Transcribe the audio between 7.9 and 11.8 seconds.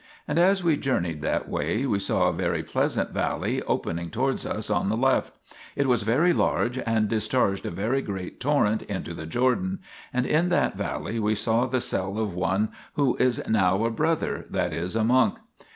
great torrent into the Jordan, and in that valley we saw the